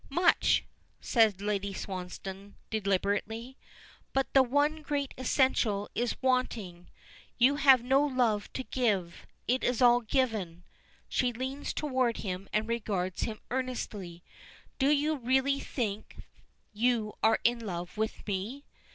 "Much!" 0.09 0.63
says 0.99 1.41
Lady 1.41 1.71
Swansdown, 1.75 2.55
deliberately. 2.71 3.55
"But 4.13 4.33
the 4.33 4.41
one 4.41 4.81
great 4.81 5.13
essential 5.15 5.91
is 5.93 6.19
wanting 6.23 6.89
you 7.37 7.57
have 7.57 7.83
no 7.83 8.03
love 8.03 8.51
to 8.53 8.63
give. 8.63 9.27
It 9.47 9.63
is 9.63 9.79
all 9.79 10.01
given." 10.01 10.63
She 11.07 11.31
leans 11.31 11.71
toward 11.71 12.17
him 12.17 12.49
and 12.51 12.67
regards 12.67 13.21
him 13.21 13.41
earnestly. 13.51 14.23
"Do 14.79 14.89
you 14.89 15.17
really 15.17 15.59
think 15.59 16.17
you 16.73 17.13
are 17.21 17.37
in 17.43 17.59
love 17.63 17.95
with 17.95 18.25
me? 18.25 18.65